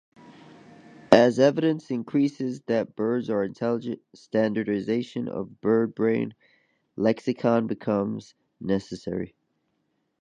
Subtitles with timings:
[1.11, 6.33] As evidence increases that birds are intelligent, standardization of bird brain
[6.95, 9.35] lexicon becomes necessary.